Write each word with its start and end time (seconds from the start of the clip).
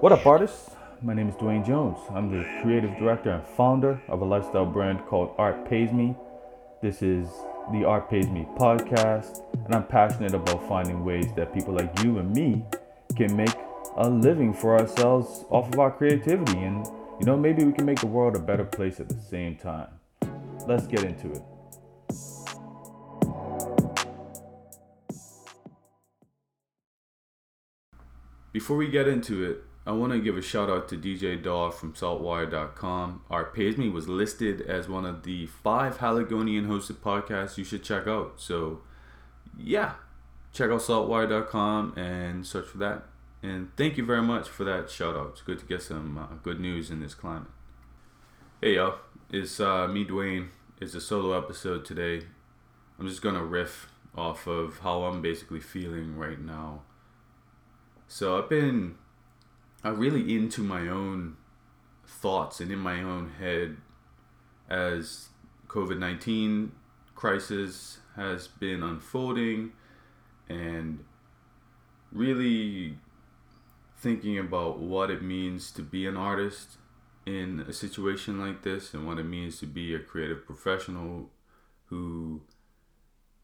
What 0.00 0.12
up, 0.12 0.24
artists? 0.24 0.70
My 1.02 1.14
name 1.14 1.28
is 1.28 1.34
Dwayne 1.34 1.66
Jones. 1.66 1.98
I'm 2.10 2.30
the 2.30 2.46
creative 2.62 2.96
director 2.96 3.30
and 3.30 3.44
founder 3.44 4.00
of 4.08 4.20
a 4.20 4.24
lifestyle 4.24 4.66
brand 4.66 5.04
called 5.06 5.34
Art 5.36 5.68
Pays 5.68 5.92
Me. 5.92 6.14
This 6.80 7.02
is 7.02 7.26
the 7.72 7.84
Art 7.84 8.08
Pays 8.08 8.28
Me 8.28 8.46
podcast, 8.56 9.42
and 9.64 9.74
I'm 9.74 9.86
passionate 9.86 10.34
about 10.34 10.68
finding 10.68 11.04
ways 11.04 11.26
that 11.34 11.52
people 11.52 11.74
like 11.74 12.02
you 12.04 12.18
and 12.18 12.32
me 12.32 12.64
can 13.16 13.36
make 13.36 13.54
a 13.96 14.08
living 14.08 14.54
for 14.54 14.78
ourselves 14.78 15.44
off 15.50 15.72
of 15.72 15.78
our 15.80 15.90
creativity. 15.90 16.58
And, 16.58 16.86
you 17.18 17.26
know, 17.26 17.36
maybe 17.36 17.64
we 17.64 17.72
can 17.72 17.84
make 17.84 18.00
the 18.00 18.06
world 18.06 18.36
a 18.36 18.40
better 18.40 18.64
place 18.64 19.00
at 19.00 19.08
the 19.08 19.20
same 19.20 19.56
time. 19.56 19.88
Let's 20.68 20.86
get 20.86 21.02
into 21.02 21.32
it. 21.32 21.42
Before 28.52 28.76
we 28.76 28.88
get 28.88 29.08
into 29.08 29.42
it, 29.44 29.64
I 29.86 29.92
want 29.92 30.12
to 30.12 30.20
give 30.20 30.36
a 30.36 30.42
shout 30.42 30.68
out 30.68 30.86
to 30.90 30.96
DJ 30.96 31.42
Daw 31.42 31.70
from 31.70 31.94
saltwire.com. 31.94 33.22
Art 33.30 33.54
Pays 33.54 33.78
Me 33.78 33.88
was 33.88 34.08
listed 34.08 34.60
as 34.60 34.88
one 34.88 35.06
of 35.06 35.22
the 35.22 35.46
five 35.46 35.98
Haligonian 35.98 36.66
hosted 36.66 36.96
podcasts 36.96 37.56
you 37.56 37.64
should 37.64 37.82
check 37.82 38.06
out. 38.06 38.34
So, 38.36 38.82
yeah, 39.58 39.94
check 40.52 40.70
out 40.70 40.80
saltwire.com 40.80 41.94
and 41.96 42.46
search 42.46 42.66
for 42.66 42.78
that. 42.78 43.04
And 43.42 43.74
thank 43.76 43.96
you 43.96 44.04
very 44.04 44.22
much 44.22 44.50
for 44.50 44.64
that 44.64 44.90
shout 44.90 45.16
out. 45.16 45.30
It's 45.32 45.42
good 45.42 45.58
to 45.60 45.64
get 45.64 45.80
some 45.80 46.18
uh, 46.18 46.36
good 46.42 46.60
news 46.60 46.90
in 46.90 47.00
this 47.00 47.14
climate. 47.14 47.48
Hey, 48.60 48.74
y'all. 48.74 48.96
it's 49.32 49.58
uh, 49.60 49.88
me, 49.88 50.04
Dwayne. 50.04 50.48
It's 50.78 50.94
a 50.94 51.00
solo 51.00 51.36
episode 51.36 51.86
today. 51.86 52.26
I'm 52.98 53.08
just 53.08 53.22
going 53.22 53.34
to 53.34 53.42
riff 53.42 53.88
off 54.14 54.46
of 54.46 54.80
how 54.80 55.04
I'm 55.04 55.22
basically 55.22 55.60
feeling 55.60 56.18
right 56.18 56.38
now 56.38 56.82
so 58.12 58.36
I've 58.36 58.50
been 58.50 58.96
uh, 59.82 59.92
really 59.92 60.36
into 60.36 60.60
my 60.60 60.86
own 60.86 61.38
thoughts 62.06 62.60
and 62.60 62.70
in 62.70 62.78
my 62.78 63.02
own 63.02 63.32
head 63.40 63.78
as 64.68 65.30
COVID 65.68 65.98
19 65.98 66.72
crisis 67.14 68.00
has 68.14 68.48
been 68.48 68.82
unfolding 68.82 69.72
and 70.46 71.02
really 72.12 72.98
thinking 73.96 74.38
about 74.38 74.78
what 74.78 75.10
it 75.10 75.22
means 75.22 75.70
to 75.70 75.80
be 75.80 76.06
an 76.06 76.18
artist 76.18 76.76
in 77.24 77.64
a 77.66 77.72
situation 77.72 78.38
like 78.38 78.60
this 78.60 78.92
and 78.92 79.06
what 79.06 79.18
it 79.18 79.24
means 79.24 79.58
to 79.60 79.66
be 79.66 79.94
a 79.94 79.98
creative 79.98 80.44
professional 80.44 81.30
who 81.86 82.42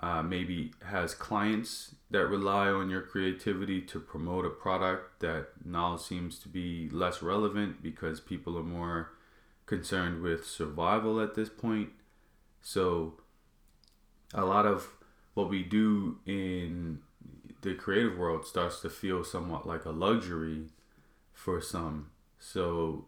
uh, 0.00 0.22
maybe 0.22 0.72
has 0.84 1.14
clients 1.14 1.94
that 2.10 2.26
rely 2.26 2.68
on 2.68 2.90
your 2.90 3.00
creativity 3.00 3.80
to 3.80 3.98
promote 3.98 4.44
a 4.44 4.50
product 4.50 5.20
that 5.20 5.48
now 5.64 5.96
seems 5.96 6.38
to 6.38 6.48
be 6.48 6.88
less 6.90 7.22
relevant 7.22 7.82
because 7.82 8.20
people 8.20 8.58
are 8.58 8.62
more 8.62 9.12
concerned 9.64 10.22
with 10.22 10.46
survival 10.46 11.20
at 11.20 11.34
this 11.34 11.48
point. 11.48 11.90
So, 12.60 13.14
a 14.34 14.44
lot 14.44 14.66
of 14.66 14.88
what 15.34 15.48
we 15.48 15.62
do 15.62 16.18
in 16.26 17.00
the 17.62 17.74
creative 17.74 18.18
world 18.18 18.46
starts 18.46 18.80
to 18.80 18.90
feel 18.90 19.24
somewhat 19.24 19.66
like 19.66 19.84
a 19.84 19.90
luxury 19.90 20.66
for 21.32 21.60
some. 21.60 22.10
So, 22.38 23.06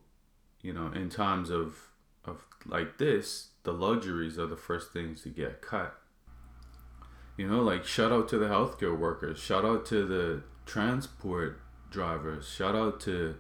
you 0.63 0.73
know, 0.73 0.91
in 0.93 1.11
times 1.11 1.51
of 1.51 1.91
of 2.25 2.45
like 2.67 2.99
this, 2.99 3.49
the 3.63 3.73
luxuries 3.73 4.39
are 4.39 4.47
the 4.47 4.57
first 4.57 4.93
things 4.93 5.23
to 5.23 5.29
get 5.29 5.63
cut. 5.63 5.99
You 7.39 7.47
know, 7.47 7.63
like 7.63 7.85
shout 7.85 8.11
out 8.11 8.29
to 8.31 8.39
the 8.39 8.47
healthcare 8.47 8.99
workers, 8.99 9.39
shout 9.39 9.65
out 9.65 9.87
to 9.87 10.05
the 10.05 10.43
transport 10.67 11.61
drivers, 11.89 12.49
shout 12.49 12.75
out 12.75 13.01
to 13.03 13.37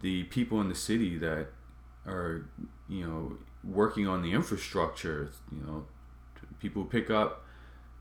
the 0.00 0.24
people 0.24 0.60
in 0.60 0.68
the 0.68 0.74
city 0.74 1.16
that 1.18 1.46
are, 2.04 2.48
you 2.88 3.06
know, 3.06 3.38
working 3.62 4.08
on 4.08 4.22
the 4.22 4.32
infrastructure. 4.32 5.30
You 5.52 5.64
know, 5.64 5.86
people 6.58 6.84
pick 6.84 7.08
up 7.08 7.44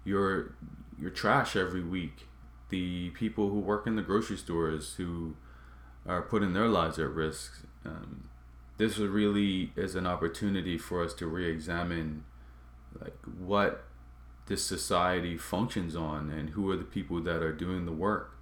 your 0.03 0.55
your 0.99 1.11
trash 1.11 1.55
every 1.55 1.83
week. 1.83 2.27
The 2.69 3.11
people 3.11 3.49
who 3.49 3.59
work 3.59 3.85
in 3.85 3.95
the 3.95 4.01
grocery 4.01 4.37
stores 4.37 4.95
who 4.95 5.35
are 6.07 6.23
putting 6.23 6.53
their 6.53 6.67
lives 6.67 6.97
at 6.97 7.09
risk. 7.11 7.65
Um, 7.85 8.29
this 8.77 8.97
really 8.97 9.73
is 9.75 9.93
an 9.93 10.07
opportunity 10.07 10.79
for 10.79 11.03
us 11.03 11.13
to 11.15 11.27
re-examine 11.27 12.23
like 12.99 13.17
what 13.37 13.83
this 14.49 14.65
society 14.65 15.37
functions 15.37 15.95
on 15.95 16.29
and 16.29 16.49
who 16.49 16.69
are 16.69 16.75
the 16.75 16.83
people 16.83 17.21
that 17.21 17.41
are 17.41 17.53
doing 17.53 17.85
the 17.85 17.91
work. 17.93 18.35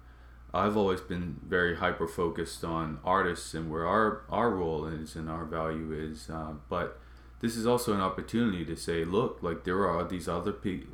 I've 0.52 0.76
always 0.76 1.02
been 1.02 1.40
very 1.46 1.76
hyper 1.76 2.08
focused 2.08 2.64
on 2.64 2.98
artists 3.04 3.52
and 3.52 3.70
where 3.70 3.86
our, 3.86 4.22
our 4.30 4.50
role 4.50 4.86
is 4.86 5.14
and 5.14 5.28
our 5.28 5.44
value 5.44 5.92
is. 5.92 6.30
Uh, 6.30 6.54
but 6.70 6.98
this 7.40 7.54
is 7.54 7.66
also 7.66 7.92
an 7.92 8.00
opportunity 8.00 8.64
to 8.64 8.74
say, 8.74 9.04
look, 9.04 9.38
like 9.42 9.64
there 9.64 9.86
are 9.86 10.02
these 10.04 10.26
other 10.26 10.52
pe- 10.52 10.84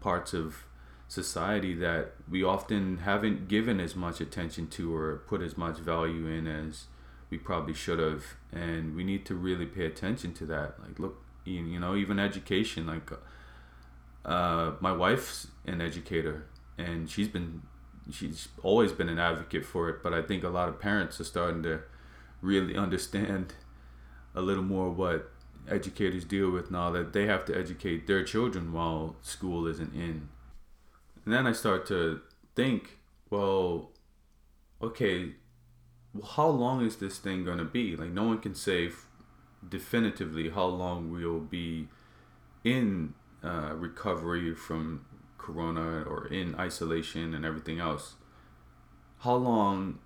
parts 0.00 0.34
of 0.34 0.64
society 1.06 1.74
that 1.74 2.14
we 2.28 2.42
often 2.42 2.98
haven't 2.98 3.46
given 3.46 3.78
as 3.78 3.94
much 3.94 4.20
attention 4.20 4.66
to 4.66 4.94
or 4.94 5.22
put 5.28 5.40
as 5.40 5.56
much 5.56 5.78
value 5.78 6.26
in 6.26 6.48
as 6.48 6.86
we 7.30 7.38
probably 7.38 7.74
should 7.74 8.00
have. 8.00 8.24
And 8.50 8.96
we 8.96 9.04
need 9.04 9.24
to 9.26 9.36
really 9.36 9.66
pay 9.66 9.86
attention 9.86 10.34
to 10.34 10.46
that. 10.46 10.80
Like, 10.80 10.98
look, 10.98 11.22
you 11.44 11.78
know, 11.78 11.94
even 11.94 12.18
education, 12.18 12.88
like, 12.88 13.10
uh, 14.24 14.72
my 14.80 14.92
wife's 14.92 15.48
an 15.66 15.80
educator, 15.80 16.46
and 16.78 17.08
she's 17.10 17.28
been 17.28 17.62
she's 18.10 18.48
always 18.62 18.92
been 18.92 19.08
an 19.08 19.18
advocate 19.18 19.64
for 19.64 19.88
it. 19.88 20.02
But 20.02 20.12
I 20.14 20.22
think 20.22 20.44
a 20.44 20.48
lot 20.48 20.68
of 20.68 20.80
parents 20.80 21.20
are 21.20 21.24
starting 21.24 21.62
to 21.64 21.80
really 22.40 22.76
understand 22.76 23.54
a 24.34 24.40
little 24.40 24.64
more 24.64 24.90
what 24.90 25.30
educators 25.68 26.24
deal 26.24 26.50
with 26.50 26.70
now 26.70 26.90
that 26.90 27.12
they 27.12 27.26
have 27.26 27.44
to 27.44 27.56
educate 27.56 28.06
their 28.06 28.24
children 28.24 28.72
while 28.72 29.16
school 29.22 29.66
isn't 29.66 29.94
in. 29.94 30.28
And 31.24 31.32
then 31.32 31.46
I 31.46 31.52
start 31.52 31.86
to 31.86 32.20
think, 32.56 32.98
well, 33.30 33.90
okay, 34.80 35.34
how 36.36 36.48
long 36.48 36.84
is 36.84 36.96
this 36.96 37.18
thing 37.18 37.44
going 37.44 37.58
to 37.58 37.64
be? 37.64 37.96
Like, 37.96 38.10
no 38.10 38.24
one 38.24 38.38
can 38.38 38.54
say 38.54 38.90
definitively 39.66 40.50
how 40.50 40.66
long 40.66 41.10
we'll 41.10 41.40
be 41.40 41.88
in 42.64 43.14
uh, 43.42 43.74
recovery 43.74 44.54
from 44.54 45.04
corona 45.38 46.02
or 46.02 46.26
in 46.28 46.54
isolation 46.54 47.34
and 47.34 47.44
everything 47.44 47.80
else, 47.80 48.14
how 49.20 49.34
long 49.34 49.98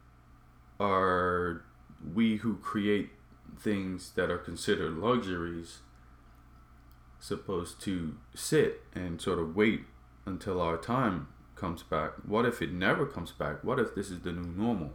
are 0.78 1.64
we 2.14 2.36
who 2.36 2.56
create 2.56 3.10
things 3.58 4.12
that 4.12 4.30
are 4.30 4.38
considered 4.38 4.96
luxuries 4.98 5.80
supposed 7.18 7.80
to 7.80 8.16
sit 8.34 8.82
and 8.94 9.20
sort 9.20 9.38
of 9.38 9.56
wait 9.56 9.84
until 10.26 10.60
our 10.60 10.76
time 10.76 11.28
comes 11.54 11.82
back? 11.82 12.12
What 12.26 12.44
if 12.44 12.60
it 12.60 12.72
never 12.72 13.06
comes 13.06 13.32
back? 13.32 13.64
What 13.64 13.78
if 13.78 13.94
this 13.94 14.10
is 14.10 14.20
the 14.20 14.32
new 14.32 14.52
normal? 14.56 14.92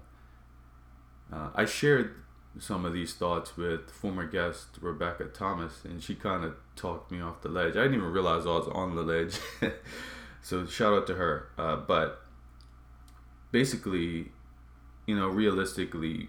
Uh, 1.31 1.49
I 1.55 1.65
shared 1.65 2.15
some 2.59 2.85
of 2.85 2.93
these 2.93 3.13
thoughts 3.13 3.55
with 3.55 3.89
former 3.89 4.25
guest 4.25 4.77
Rebecca 4.81 5.25
Thomas, 5.25 5.85
and 5.85 6.03
she 6.03 6.15
kind 6.15 6.43
of 6.43 6.55
talked 6.75 7.11
me 7.11 7.21
off 7.21 7.41
the 7.41 7.49
ledge. 7.49 7.75
I 7.75 7.83
didn't 7.83 7.95
even 7.95 8.11
realize 8.11 8.45
I 8.45 8.49
was 8.49 8.67
on 8.67 8.95
the 8.95 9.03
ledge. 9.03 9.39
so 10.41 10.65
shout 10.65 10.93
out 10.93 11.07
to 11.07 11.15
her. 11.15 11.49
Uh, 11.57 11.77
but 11.77 12.21
basically, 13.51 14.31
you 15.05 15.15
know, 15.15 15.27
realistically, 15.27 16.27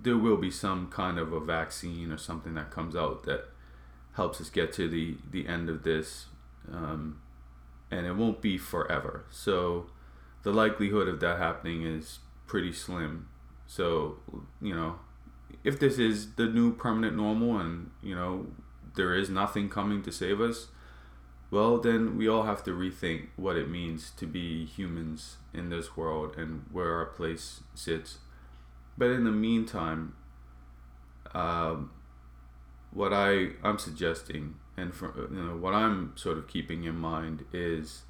there 0.00 0.16
will 0.16 0.38
be 0.38 0.50
some 0.50 0.88
kind 0.88 1.18
of 1.18 1.32
a 1.32 1.40
vaccine 1.40 2.10
or 2.10 2.18
something 2.18 2.54
that 2.54 2.70
comes 2.70 2.96
out 2.96 3.24
that 3.24 3.44
helps 4.14 4.40
us 4.40 4.50
get 4.50 4.72
to 4.74 4.88
the 4.88 5.16
the 5.30 5.46
end 5.46 5.68
of 5.68 5.82
this, 5.82 6.26
um, 6.72 7.20
and 7.90 8.06
it 8.06 8.16
won't 8.16 8.40
be 8.40 8.56
forever. 8.56 9.24
So 9.30 9.86
the 10.42 10.52
likelihood 10.52 11.06
of 11.06 11.20
that 11.20 11.38
happening 11.38 11.82
is 11.82 12.20
pretty 12.46 12.72
slim 12.72 13.28
so, 13.72 14.16
you 14.60 14.74
know, 14.74 14.96
if 15.64 15.80
this 15.80 15.96
is 15.96 16.34
the 16.34 16.44
new 16.44 16.74
permanent 16.74 17.16
normal 17.16 17.58
and, 17.58 17.90
you 18.02 18.14
know, 18.14 18.48
there 18.96 19.14
is 19.14 19.30
nothing 19.30 19.70
coming 19.70 20.02
to 20.02 20.12
save 20.12 20.42
us, 20.42 20.66
well, 21.50 21.78
then 21.78 22.18
we 22.18 22.28
all 22.28 22.42
have 22.42 22.62
to 22.64 22.72
rethink 22.72 23.28
what 23.36 23.56
it 23.56 23.70
means 23.70 24.10
to 24.18 24.26
be 24.26 24.66
humans 24.66 25.38
in 25.54 25.70
this 25.70 25.96
world 25.96 26.34
and 26.36 26.66
where 26.70 26.94
our 26.96 27.06
place 27.06 27.60
sits. 27.74 28.18
But 28.98 29.08
in 29.08 29.24
the 29.24 29.30
meantime, 29.30 30.16
um, 31.32 31.92
what 32.90 33.14
I 33.14 33.52
I'm 33.64 33.78
suggesting 33.78 34.56
and 34.76 34.92
for, 34.92 35.14
you 35.30 35.42
know 35.42 35.56
what 35.56 35.72
I'm 35.72 36.12
sort 36.14 36.36
of 36.36 36.46
keeping 36.46 36.84
in 36.84 36.96
mind 36.96 37.46
is 37.54 38.02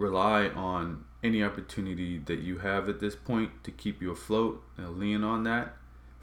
rely 0.00 0.48
on 0.48 1.04
any 1.22 1.44
opportunity 1.44 2.18
that 2.18 2.40
you 2.40 2.58
have 2.58 2.88
at 2.88 2.98
this 3.00 3.14
point 3.14 3.50
to 3.62 3.70
keep 3.70 4.00
you 4.02 4.10
afloat 4.10 4.62
and 4.76 4.98
lean 4.98 5.22
on 5.22 5.44
that, 5.44 5.76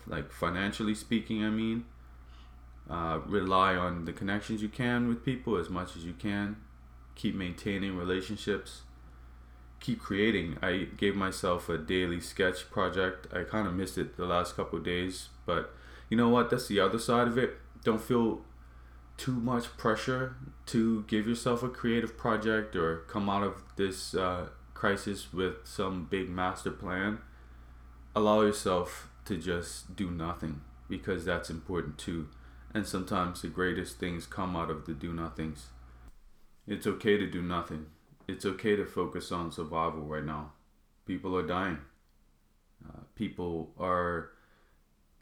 like 0.07 0.31
financially 0.31 0.95
speaking, 0.95 1.45
I 1.45 1.49
mean. 1.49 1.85
Uh, 2.89 3.19
rely 3.27 3.75
on 3.75 4.05
the 4.05 4.13
connections 4.13 4.61
you 4.61 4.69
can 4.69 5.07
with 5.09 5.23
people 5.23 5.57
as 5.57 5.69
much 5.69 5.95
as 5.97 6.03
you 6.05 6.13
can. 6.13 6.55
Keep 7.15 7.35
maintaining 7.35 7.97
relationships. 7.97 8.81
keep 9.79 9.99
creating. 9.99 10.57
I 10.61 10.87
gave 10.97 11.15
myself 11.15 11.69
a 11.69 11.77
daily 11.77 12.19
sketch 12.19 12.69
project. 12.71 13.27
I 13.33 13.43
kind 13.43 13.67
of 13.67 13.73
missed 13.73 13.97
it 13.97 14.17
the 14.17 14.25
last 14.25 14.55
couple 14.55 14.79
days, 14.79 15.29
but 15.45 15.73
you 16.09 16.17
know 16.17 16.29
what? 16.29 16.49
That's 16.49 16.67
the 16.67 16.79
other 16.79 16.99
side 16.99 17.27
of 17.27 17.37
it. 17.37 17.57
Don't 17.83 18.01
feel 18.01 18.41
too 19.17 19.33
much 19.33 19.75
pressure 19.77 20.35
to 20.67 21.03
give 21.07 21.27
yourself 21.27 21.63
a 21.63 21.69
creative 21.69 22.17
project 22.17 22.75
or 22.75 22.99
come 23.07 23.29
out 23.29 23.43
of 23.43 23.63
this 23.75 24.13
uh, 24.13 24.47
crisis 24.73 25.33
with 25.33 25.55
some 25.65 26.05
big 26.05 26.29
master 26.29 26.71
plan. 26.71 27.17
Allow 28.15 28.41
yourself 28.41 29.09
to 29.25 29.37
just 29.37 29.95
do 29.95 30.11
nothing 30.11 30.61
because 30.87 31.25
that's 31.25 31.49
important 31.49 31.97
too. 31.97 32.29
And 32.73 32.85
sometimes 32.85 33.41
the 33.41 33.47
greatest 33.47 33.99
things 33.99 34.27
come 34.27 34.55
out 34.55 34.69
of 34.69 34.85
the 34.85 34.93
do 34.93 35.11
nothings. 35.11 35.67
It's 36.67 36.85
okay 36.85 37.17
to 37.17 37.25
do 37.25 37.41
nothing. 37.41 37.87
It's 38.27 38.45
okay 38.45 38.75
to 38.75 38.85
focus 38.85 39.31
on 39.31 39.51
survival 39.51 40.01
right 40.01 40.23
now. 40.23 40.51
People 41.05 41.35
are 41.35 41.47
dying. 41.47 41.79
Uh, 42.87 42.99
people 43.15 43.71
are 43.79 44.31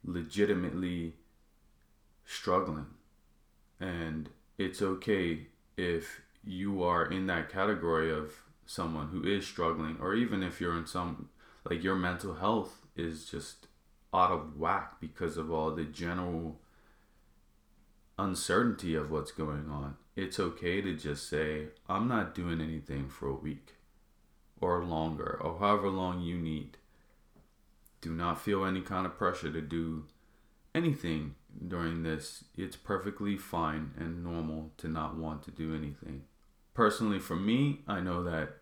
legitimately 0.03 1.13
struggling 2.25 2.87
and 3.79 4.29
it's 4.57 4.81
okay 4.81 5.47
if 5.77 6.21
you 6.43 6.83
are 6.83 7.05
in 7.05 7.27
that 7.27 7.49
category 7.51 8.11
of 8.11 8.31
someone 8.65 9.07
who 9.09 9.23
is 9.23 9.45
struggling, 9.45 9.97
or 9.99 10.13
even 10.13 10.43
if 10.43 10.61
you're 10.61 10.77
in 10.77 10.85
some, 10.85 11.29
like 11.69 11.83
your 11.83 11.95
mental 11.95 12.35
health 12.35 12.85
is 12.95 13.25
just 13.25 13.67
out 14.13 14.31
of 14.31 14.57
whack 14.57 14.99
because 14.99 15.37
of 15.37 15.51
all 15.51 15.71
the 15.71 15.83
general 15.83 16.59
uncertainty 18.17 18.95
of 18.95 19.11
what's 19.11 19.31
going 19.31 19.69
on. 19.69 19.95
It's 20.15 20.39
okay 20.39 20.81
to 20.81 20.95
just 20.95 21.29
say, 21.29 21.67
I'm 21.89 22.07
not 22.07 22.33
doing 22.33 22.61
anything 22.61 23.09
for 23.09 23.27
a 23.27 23.33
week 23.33 23.73
or 24.61 24.83
longer, 24.83 25.37
or 25.41 25.59
however 25.59 25.89
long 25.89 26.21
you 26.21 26.37
need. 26.37 26.77
Do 27.99 28.13
not 28.13 28.41
feel 28.41 28.63
any 28.63 28.81
kind 28.81 29.05
of 29.05 29.17
pressure 29.17 29.51
to 29.51 29.61
do 29.61 30.05
anything 30.75 31.35
during 31.67 32.03
this, 32.03 32.43
it's 32.55 32.75
perfectly 32.75 33.37
fine 33.37 33.91
and 33.97 34.23
normal 34.23 34.71
to 34.77 34.87
not 34.87 35.15
want 35.15 35.41
to 35.43 35.51
do 35.51 35.73
anything. 35.73 36.23
Personally, 36.73 37.19
for 37.19 37.35
me, 37.35 37.79
I 37.87 38.01
know 38.01 38.23
that 38.23 38.57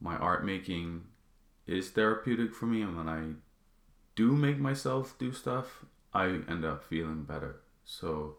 my 0.00 0.16
art 0.16 0.44
making 0.44 1.02
is 1.66 1.90
therapeutic 1.90 2.54
for 2.54 2.66
me, 2.66 2.80
and 2.82 2.96
when 2.96 3.08
I 3.08 3.32
do 4.14 4.32
make 4.32 4.58
myself 4.58 5.16
do 5.18 5.32
stuff, 5.32 5.84
I 6.14 6.26
end 6.26 6.64
up 6.64 6.84
feeling 6.84 7.24
better. 7.24 7.60
So 7.84 8.36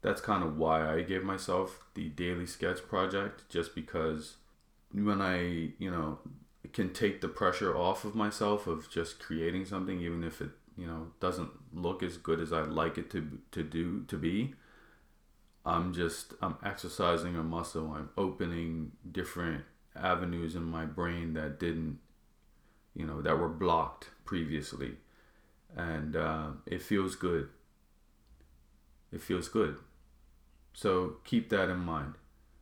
that's 0.00 0.20
kind 0.20 0.42
of 0.42 0.56
why 0.56 0.90
I 0.90 1.02
gave 1.02 1.22
myself 1.22 1.84
the 1.94 2.08
daily 2.08 2.46
sketch 2.46 2.88
project, 2.88 3.44
just 3.50 3.74
because 3.74 4.36
when 4.92 5.20
I, 5.20 5.72
you 5.78 5.90
know, 5.90 6.18
can 6.72 6.92
take 6.92 7.20
the 7.20 7.28
pressure 7.28 7.76
off 7.76 8.04
of 8.04 8.14
myself 8.14 8.66
of 8.66 8.90
just 8.90 9.18
creating 9.18 9.66
something, 9.66 10.00
even 10.00 10.24
if 10.24 10.40
it 10.40 10.50
you 10.78 10.86
know 10.86 11.08
doesn't 11.20 11.50
look 11.74 12.02
as 12.02 12.16
good 12.16 12.40
as 12.40 12.52
I'd 12.52 12.68
like 12.68 12.96
it 12.96 13.10
to 13.10 13.38
to 13.50 13.62
do 13.62 14.04
to 14.04 14.16
be. 14.16 14.54
I'm 15.66 15.92
just 15.92 16.34
I'm 16.40 16.56
exercising 16.64 17.36
a 17.36 17.42
muscle. 17.42 17.92
I'm 17.94 18.10
opening 18.16 18.92
different 19.10 19.64
avenues 19.94 20.54
in 20.54 20.62
my 20.62 20.84
brain 20.86 21.34
that 21.34 21.58
didn't, 21.58 21.98
you 22.94 23.04
know, 23.04 23.20
that 23.20 23.38
were 23.38 23.48
blocked 23.48 24.10
previously, 24.24 24.92
and 25.76 26.14
uh, 26.14 26.50
it 26.64 26.80
feels 26.80 27.16
good. 27.16 27.48
It 29.12 29.20
feels 29.20 29.48
good. 29.48 29.78
So 30.74 31.16
keep 31.24 31.48
that 31.50 31.68
in 31.68 31.78
mind. 31.78 32.14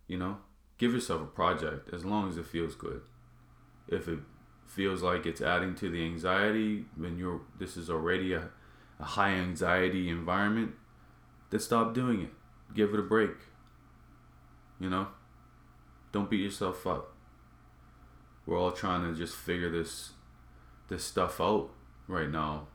You 0.08 0.16
know, 0.16 0.38
give 0.78 0.94
yourself 0.94 1.20
a 1.20 1.26
project 1.26 1.92
as 1.92 2.04
long 2.04 2.30
as 2.30 2.38
it 2.38 2.46
feels 2.46 2.74
good. 2.74 3.02
If 3.88 4.08
it 4.08 4.20
feels 4.66 5.02
like 5.02 5.26
it's 5.26 5.40
adding 5.40 5.74
to 5.74 5.88
the 5.88 6.04
anxiety 6.04 6.84
when 6.96 7.18
you're 7.18 7.40
this 7.58 7.76
is 7.76 7.88
already 7.88 8.32
a, 8.32 8.48
a 8.98 9.04
high 9.04 9.30
anxiety 9.30 10.08
environment 10.08 10.72
then 11.50 11.60
stop 11.60 11.94
doing 11.94 12.22
it. 12.22 12.30
Give 12.74 12.92
it 12.92 13.00
a 13.00 13.02
break. 13.02 13.36
You 14.80 14.90
know? 14.90 15.08
Don't 16.12 16.30
beat 16.30 16.42
yourself 16.42 16.86
up. 16.86 17.12
We're 18.44 18.58
all 18.58 18.72
trying 18.72 19.02
to 19.02 19.16
just 19.16 19.34
figure 19.34 19.70
this 19.70 20.12
this 20.88 21.04
stuff 21.04 21.40
out 21.40 21.70
right 22.06 22.30
now. 22.30 22.68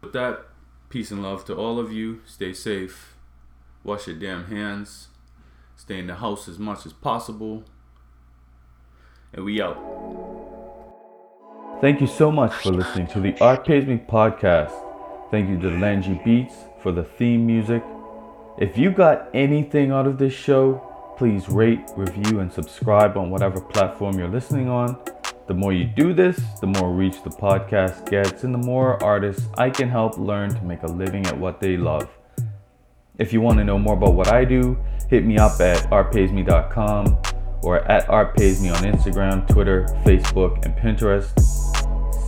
With 0.00 0.14
that 0.14 0.46
peace 0.88 1.10
and 1.10 1.22
love 1.22 1.44
to 1.46 1.54
all 1.54 1.78
of 1.78 1.92
you. 1.92 2.22
Stay 2.24 2.52
safe. 2.52 3.16
Wash 3.84 4.06
your 4.06 4.16
damn 4.16 4.46
hands. 4.46 5.08
Stay 5.76 5.98
in 5.98 6.06
the 6.06 6.16
house 6.16 6.48
as 6.48 6.58
much 6.58 6.86
as 6.86 6.92
possible. 6.92 7.64
And 9.32 9.44
we 9.44 9.60
out 9.60 9.89
Thank 11.80 12.02
you 12.02 12.06
so 12.06 12.30
much 12.30 12.52
for 12.52 12.72
listening 12.72 13.06
to 13.06 13.20
the 13.20 13.34
Art 13.40 13.64
Pays 13.64 13.86
Me 13.86 13.96
podcast. 13.96 14.70
Thank 15.30 15.48
you 15.48 15.58
to 15.60 15.78
Langy 15.78 16.20
Beats 16.22 16.54
for 16.82 16.92
the 16.92 17.02
theme 17.02 17.46
music. 17.46 17.82
If 18.58 18.76
you 18.76 18.90
got 18.90 19.30
anything 19.32 19.90
out 19.90 20.06
of 20.06 20.18
this 20.18 20.34
show, 20.34 21.14
please 21.16 21.48
rate, 21.48 21.80
review, 21.96 22.40
and 22.40 22.52
subscribe 22.52 23.16
on 23.16 23.30
whatever 23.30 23.62
platform 23.62 24.18
you're 24.18 24.28
listening 24.28 24.68
on. 24.68 24.98
The 25.46 25.54
more 25.54 25.72
you 25.72 25.86
do 25.86 26.12
this, 26.12 26.38
the 26.60 26.66
more 26.66 26.92
reach 26.92 27.22
the 27.22 27.30
podcast 27.30 28.10
gets, 28.10 28.44
and 28.44 28.52
the 28.52 28.58
more 28.58 29.02
artists 29.02 29.48
I 29.56 29.70
can 29.70 29.88
help 29.88 30.18
learn 30.18 30.54
to 30.54 30.62
make 30.62 30.82
a 30.82 30.86
living 30.86 31.24
at 31.28 31.38
what 31.38 31.60
they 31.60 31.78
love. 31.78 32.10
If 33.16 33.32
you 33.32 33.40
want 33.40 33.56
to 33.56 33.64
know 33.64 33.78
more 33.78 33.94
about 33.94 34.12
what 34.12 34.28
I 34.28 34.44
do, 34.44 34.78
hit 35.08 35.24
me 35.24 35.38
up 35.38 35.58
at 35.60 35.78
artpaysme.com 35.90 37.16
or 37.62 37.78
at 37.90 38.06
artpaysme 38.08 38.74
on 38.74 38.82
Instagram, 38.82 39.48
Twitter, 39.48 39.86
Facebook, 40.04 40.62
and 40.64 40.74
Pinterest. 40.76 41.69